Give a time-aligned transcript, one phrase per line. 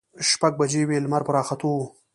[0.29, 1.81] شپږ بجې وې، لمر په راختو و.